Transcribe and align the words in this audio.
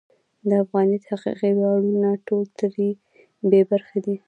د 0.47 0.49
افغانیت 0.63 1.03
حقیقي 1.11 1.51
ویاړونه 1.55 2.09
ټول 2.27 2.43
ترې 2.59 2.89
بې 3.49 3.61
برخې 3.71 3.99
دي. 4.05 4.15